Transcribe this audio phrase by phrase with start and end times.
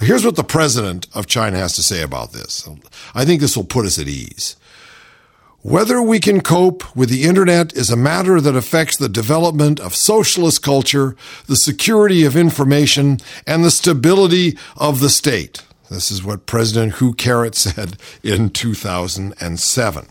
[0.00, 2.68] Here's what the president of China has to say about this.
[3.14, 4.56] I think this will put us at ease.
[5.62, 9.96] Whether we can cope with the internet is a matter that affects the development of
[9.96, 15.64] socialist culture, the security of information, and the stability of the state.
[15.90, 20.06] This is what President Hu Carrot said in 2007.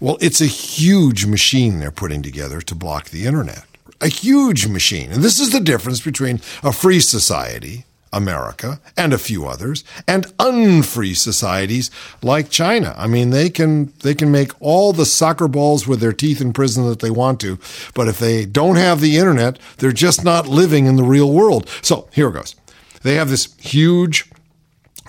[0.00, 3.64] Well, it's a huge machine they're putting together to block the internet.
[4.00, 5.12] A huge machine.
[5.12, 10.32] And this is the difference between a free society, America, and a few others, and
[10.38, 11.90] unfree societies
[12.22, 12.94] like China.
[12.96, 16.52] I mean, they can they can make all the soccer balls with their teeth in
[16.52, 17.58] prison that they want to,
[17.94, 21.68] but if they don't have the internet, they're just not living in the real world.
[21.82, 22.54] So here it goes.
[23.02, 24.30] They have this huge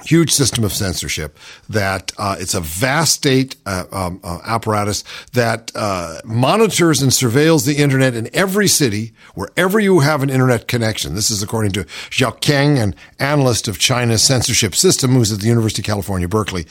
[0.05, 1.37] huge system of censorship
[1.69, 5.03] that uh, it's a vast state uh, um, uh, apparatus
[5.33, 10.67] that uh, monitors and surveils the internet in every city wherever you have an internet
[10.67, 11.15] connection.
[11.15, 15.47] This is according to Xiao Qiang, an analyst of China's censorship system who's at the
[15.47, 16.65] University of California, Berkeley.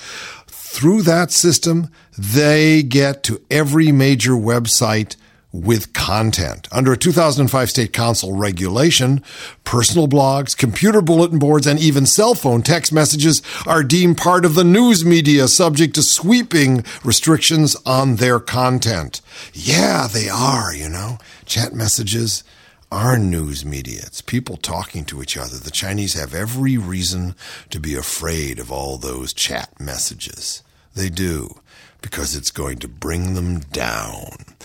[0.47, 5.17] Through that system, they get to every major website
[5.53, 6.67] with content.
[6.73, 9.23] Under a 2005 State Council regulation,
[9.65, 14.55] personal blogs, computer bulletin boards, and even cell phone text messages are deemed part of
[14.55, 19.21] the news media subject to sweeping restrictions on their content.
[19.53, 21.19] Yeah, they are, you know.
[21.45, 22.45] Chat messages
[22.91, 24.03] are news media.
[24.05, 25.57] It's people talking to each other.
[25.57, 27.35] The Chinese have every reason
[27.71, 30.63] to be afraid of all those chat messages.
[30.95, 31.61] They do,
[32.03, 34.57] because it's going to bring them down.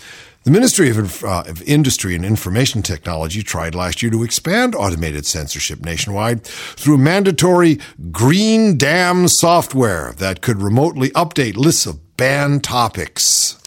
[0.48, 5.26] The Ministry of, uh, of, Industry and Information Technology tried last year to expand automated
[5.26, 7.78] censorship nationwide through mandatory
[8.10, 13.60] green dam software that could remotely update lists of banned topics.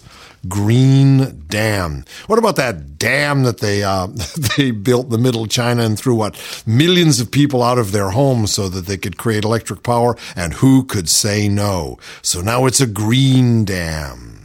[0.48, 2.04] Green dam.
[2.26, 4.08] What about that dam that they uh,
[4.58, 7.92] they built in the middle of China and threw what millions of people out of
[7.92, 10.18] their homes so that they could create electric power?
[10.36, 12.00] And who could say no?
[12.24, 14.41] So now it's a green dam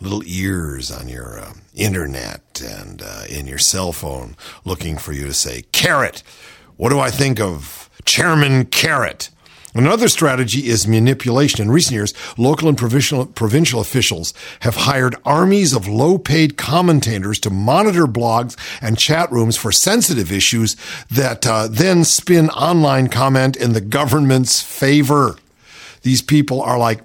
[0.00, 5.26] little ears on your uh, internet and uh, in your cell phone looking for you
[5.26, 6.22] to say, Carrot,
[6.76, 9.30] what do I think of Chairman Carrot?
[9.76, 11.62] Another strategy is manipulation.
[11.62, 17.40] In recent years, local and provincial, provincial officials have hired armies of low paid commentators
[17.40, 20.76] to monitor blogs and chat rooms for sensitive issues
[21.10, 25.36] that uh, then spin online comment in the government's favor.
[26.02, 27.00] These people are like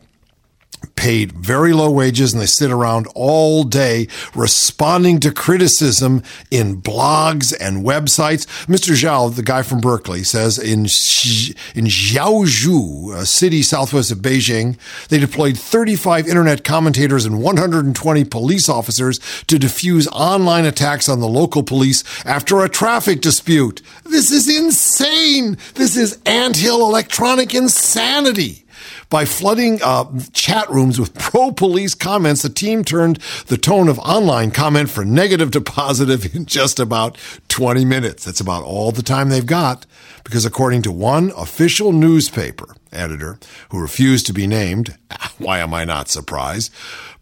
[0.95, 7.55] paid very low wages and they sit around all day responding to criticism in blogs
[7.59, 8.45] and websites.
[8.67, 8.93] Mr.
[8.93, 15.19] Zhao, the guy from Berkeley, says in, in Jiaozuo, a city southwest of Beijing, they
[15.19, 21.63] deployed 35 internet commentators and 120 police officers to defuse online attacks on the local
[21.63, 23.81] police after a traffic dispute.
[24.03, 25.57] This is insane.
[25.75, 28.65] This is anthill electronic insanity.
[29.09, 33.97] By flooding uh, chat rooms with pro police comments, the team turned the tone of
[33.99, 38.25] online comment from negative to positive in just about 20 minutes.
[38.25, 39.87] That's about all the time they've got
[40.23, 43.39] because according to one official newspaper editor
[43.69, 44.95] who refused to be named,
[45.39, 46.71] why am I not surprised?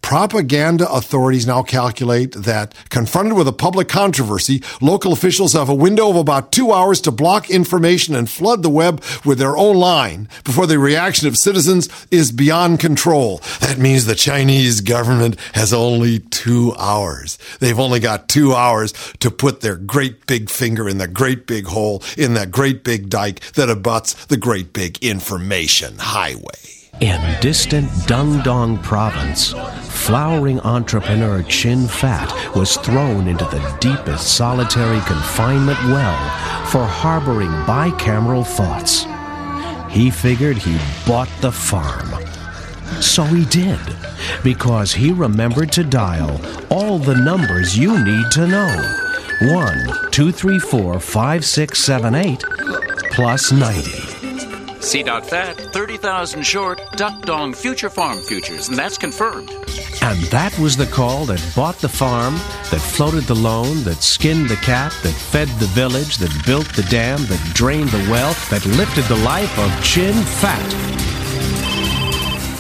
[0.02, 6.10] Propaganda authorities now calculate that confronted with a public controversy, local officials have a window
[6.10, 10.30] of about two hours to block information and flood the web with their own line
[10.46, 13.42] before the reaction of citizens is beyond control.
[13.60, 17.38] That means the Chinese government has only two hours.
[17.60, 21.66] They've only got two hours to put their great big finger in the great big
[21.66, 26.77] hole in that great big dike that abuts the great big information highway.
[27.00, 29.54] In distant Dung Dong province,
[29.84, 36.18] flowering entrepreneur Chin Fat was thrown into the deepest solitary confinement well
[36.66, 39.06] for harboring bicameral thoughts.
[39.94, 42.10] He figured he'd bought the farm.
[43.00, 43.80] So he did,
[44.44, 46.42] because he remembered to dial
[46.72, 48.76] all the numbers you need to know.
[49.54, 52.44] 1 234 5678
[53.12, 54.07] plus 90.
[54.80, 59.50] C.Fat, 30,000 short, Duck Dong Future Farm Futures, and that's confirmed.
[60.02, 62.36] And that was the call that bought the farm,
[62.72, 66.84] that floated the loan, that skinned the cat, that fed the village, that built the
[66.84, 70.74] dam, that drained the well, that lifted the life of Chin Fat.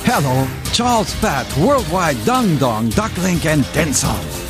[0.03, 4.46] Hello, Charles Fat, Worldwide Dung Dong, Ducklink, and Denson.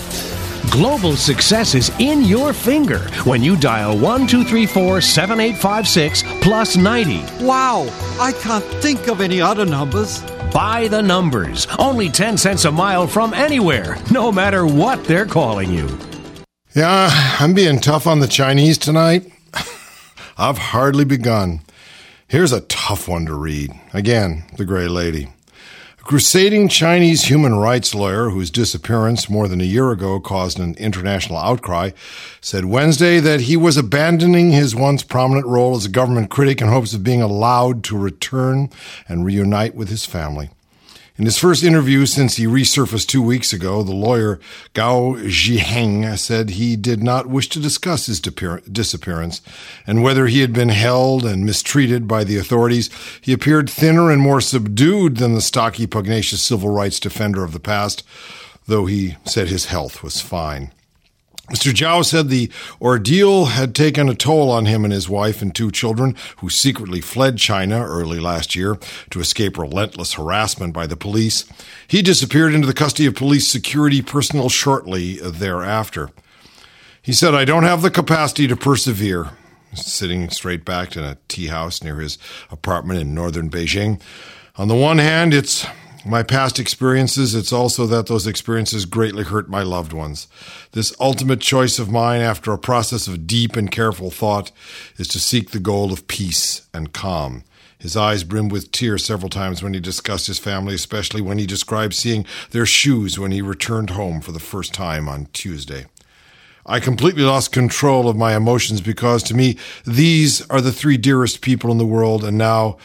[0.69, 7.23] Global success is in your finger when you dial 1234 7856 plus 90.
[7.45, 7.87] Wow,
[8.19, 10.21] I can't think of any other numbers.
[10.53, 11.67] Buy the numbers.
[11.79, 15.87] Only 10 cents a mile from anywhere, no matter what they're calling you.
[16.75, 17.09] Yeah,
[17.39, 19.31] I'm being tough on the Chinese tonight.
[20.37, 21.61] I've hardly begun.
[22.27, 23.71] Here's a tough one to read.
[23.93, 25.29] Again, the Gray Lady.
[26.07, 31.37] Crusading Chinese human rights lawyer whose disappearance more than a year ago caused an international
[31.37, 31.91] outcry
[32.39, 36.69] said Wednesday that he was abandoning his once prominent role as a government critic in
[36.69, 38.69] hopes of being allowed to return
[39.09, 40.49] and reunite with his family.
[41.17, 44.39] In his first interview since he resurfaced two weeks ago, the lawyer
[44.73, 49.41] Gao Zhisheng said he did not wish to discuss his disappearance
[49.87, 52.91] and whether he had been held and mistreated by the authorities.
[53.19, 57.59] He appeared thinner and more subdued than the stocky, pugnacious civil rights defender of the
[57.59, 58.03] past,
[58.67, 60.71] though he said his health was fine.
[61.49, 61.71] Mr.
[61.71, 62.51] Zhao said the
[62.81, 66.99] ordeal had taken a toll on him and his wife and two children, who secretly
[66.99, 68.77] fled China early last year
[69.11, 71.45] to escape relentless harassment by the police.
[71.87, 76.09] He disappeared into the custody of police security personnel shortly thereafter.
[77.01, 79.29] He said, I don't have the capacity to persevere.
[79.73, 82.17] Sitting straight backed in a tea house near his
[82.51, 84.01] apartment in northern Beijing.
[84.57, 85.65] On the one hand, it's
[86.07, 90.27] my past experiences, it's also that those experiences greatly hurt my loved ones.
[90.71, 94.51] This ultimate choice of mine, after a process of deep and careful thought,
[94.97, 97.43] is to seek the goal of peace and calm.
[97.79, 101.45] His eyes brimmed with tears several times when he discussed his family, especially when he
[101.45, 105.85] described seeing their shoes when he returned home for the first time on Tuesday.
[106.65, 111.41] I completely lost control of my emotions because to me, these are the three dearest
[111.41, 112.77] people in the world, and now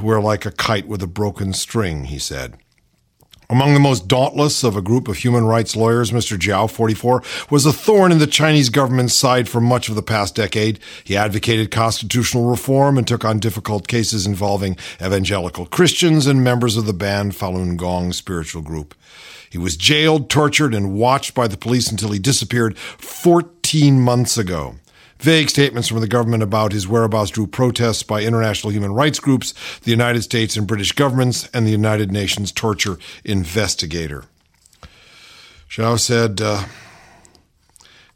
[0.00, 2.58] we're like a kite with a broken string, he said.
[3.48, 6.36] Among the most dauntless of a group of human rights lawyers, Mr.
[6.36, 10.34] Zhao, 44, was a thorn in the Chinese government's side for much of the past
[10.34, 10.80] decade.
[11.04, 16.86] He advocated constitutional reform and took on difficult cases involving evangelical Christians and members of
[16.86, 18.96] the banned Falun Gong spiritual group.
[19.48, 24.74] He was jailed, tortured, and watched by the police until he disappeared 14 months ago.
[25.18, 29.54] Vague statements from the government about his whereabouts drew protests by international human rights groups,
[29.80, 34.24] the United States and British governments, and the United Nations torture investigator.
[35.70, 36.64] Zhao said uh,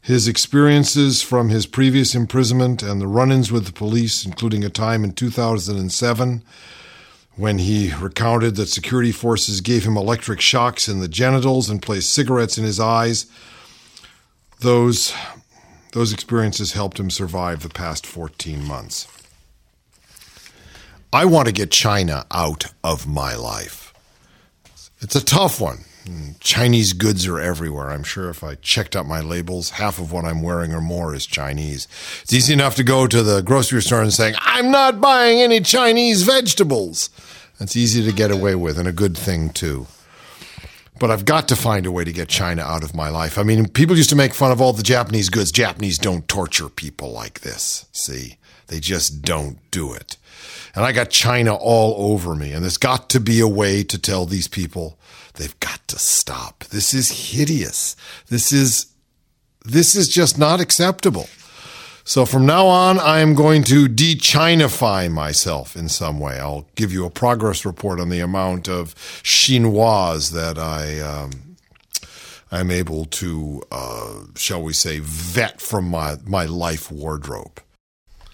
[0.01, 4.69] his experiences from his previous imprisonment and the run ins with the police, including a
[4.69, 6.43] time in 2007
[7.35, 12.13] when he recounted that security forces gave him electric shocks in the genitals and placed
[12.13, 13.25] cigarettes in his eyes,
[14.59, 15.13] those
[15.91, 19.07] those experiences helped him survive the past 14 months.
[21.13, 23.93] I want to get China out of my life.
[25.01, 25.79] It's a tough one.
[26.39, 27.91] Chinese goods are everywhere.
[27.91, 31.13] I'm sure if I checked out my labels, half of what I'm wearing or more
[31.13, 31.87] is Chinese.
[32.23, 35.59] It's easy enough to go to the grocery store and saying, I'm not buying any
[35.59, 37.09] Chinese vegetables.
[37.59, 39.87] That's easy to get away with and a good thing too
[41.01, 43.39] but I've got to find a way to get China out of my life.
[43.39, 45.51] I mean, people used to make fun of all the Japanese goods.
[45.51, 47.87] Japanese don't torture people like this.
[47.91, 48.37] See,
[48.67, 50.17] they just don't do it.
[50.75, 52.51] And I got China all over me.
[52.51, 54.99] And there's got to be a way to tell these people
[55.33, 56.65] they've got to stop.
[56.65, 57.95] This is hideous.
[58.27, 58.93] This is,
[59.65, 61.27] this is just not acceptable.
[62.03, 66.39] So from now on, I am going to de-Chinify myself in some way.
[66.39, 71.57] I'll give you a progress report on the amount of chinois that I um,
[72.51, 77.61] I'm able to, uh, shall we say, vet from my my life wardrobe.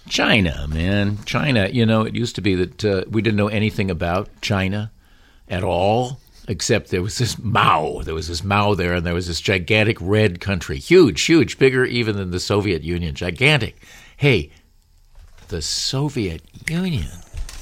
[0.09, 1.67] China, man, China.
[1.67, 4.91] You know, it used to be that uh, we didn't know anything about China
[5.49, 8.01] at all except there was this Mao.
[8.03, 11.85] There was this Mao there, and there was this gigantic red country, huge, huge, bigger
[11.85, 13.75] even than the Soviet Union, gigantic.
[14.15, 14.51] Hey,
[15.49, 17.07] the Soviet Union.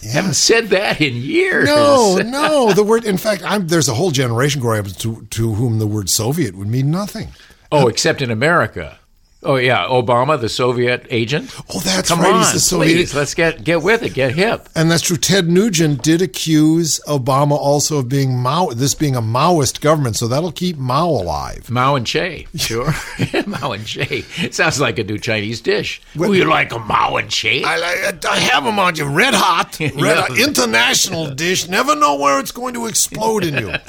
[0.02, 0.14] Yes.
[0.14, 1.66] Haven't said that in years.
[1.66, 2.74] No, no.
[2.74, 5.88] The word, in fact, I'm, there's a whole generation growing up to, to whom the
[5.88, 7.30] word Soviet would mean nothing.
[7.72, 9.00] Oh, except in America.
[9.46, 11.54] Oh yeah, Obama, the Soviet agent.
[11.74, 12.34] Oh, that's Come right.
[12.34, 12.94] On, He's the Soviet.
[12.94, 14.16] Please, let's get get with it.
[14.16, 14.68] Get hip.
[14.76, 15.18] And that's true.
[15.18, 20.28] Ted Nugent did accuse Obama also of being Mao, this being a Maoist government, so
[20.28, 21.70] that'll keep Mao alive.
[21.70, 22.94] Mao and Che, sure.
[23.46, 24.26] Mao and Che.
[24.38, 26.02] It sounds like a new Chinese dish.
[26.16, 27.64] Well, you like a Mao and Che?
[27.64, 28.26] I, like.
[28.26, 31.68] I have them on you, red hot, red hot, international dish.
[31.68, 33.74] Never know where it's going to explode in you.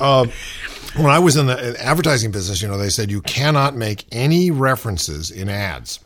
[0.00, 0.26] Uh,
[0.96, 4.50] when I was in the advertising business, you know, they said you cannot make any
[4.50, 6.00] references in ads.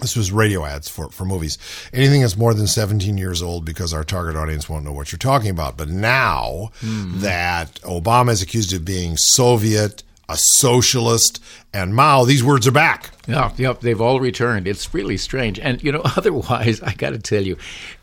[0.00, 1.56] This was radio ads for, for movies.
[1.92, 5.18] Anything that's more than 17 years old because our target audience won't know what you're
[5.18, 5.78] talking about.
[5.78, 7.20] But now mm.
[7.20, 11.42] that Obama is accused of being Soviet, a socialist,
[11.72, 12.24] and Mao.
[12.24, 13.10] These words are back.
[13.28, 14.66] Yeah, yep, they've all returned.
[14.66, 15.58] It's really strange.
[15.58, 17.56] And, you know, otherwise, I got to tell you,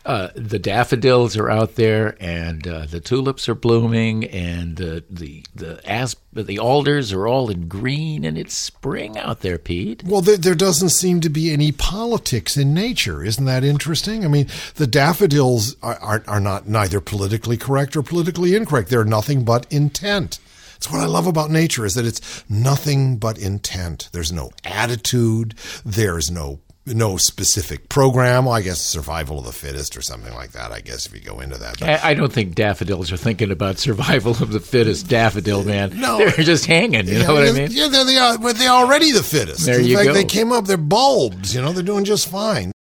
[0.04, 5.44] uh, the daffodils are out there, and uh, the tulips are blooming, and the, the,
[5.54, 10.02] the, asp- the alders are all in green, and it's spring out there, Pete.
[10.04, 13.24] Well, there, there doesn't seem to be any politics in nature.
[13.24, 14.24] Isn't that interesting?
[14.24, 18.88] I mean, the daffodils are, are, are not neither politically correct or politically incorrect.
[18.88, 20.38] They're nothing but intent.
[20.76, 24.08] It's what I love about nature is that it's nothing but intent.
[24.12, 25.54] There's no attitude.
[25.84, 28.44] There's no no specific program.
[28.44, 30.70] Well, I guess survival of the fittest or something like that.
[30.70, 31.80] I guess if you go into that.
[31.80, 35.08] But, I, I, don't think daffodils are thinking about survival of the fittest.
[35.08, 37.06] Daffodil man, no, they're just hanging.
[37.06, 37.68] You yeah, know what I mean?
[37.70, 39.64] Yeah, they're, they are, they're already the fittest.
[39.64, 40.12] There In you fact, go.
[40.14, 40.66] They came up.
[40.66, 41.54] They're bulbs.
[41.54, 42.73] You know, they're doing just fine.